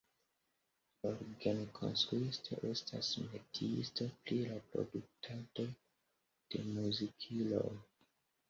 Orgenkonstruisto 1.09 2.57
estas 2.69 3.11
metiisto 3.35 4.09
pri 4.23 4.39
la 4.49 4.57
produktado 4.73 5.67
de 6.55 6.65
muzikiloj. 6.73 7.71